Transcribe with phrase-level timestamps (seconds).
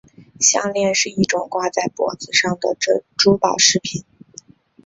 [0.39, 2.75] 项链是一种挂在脖子上的
[3.15, 4.03] 珠宝饰品。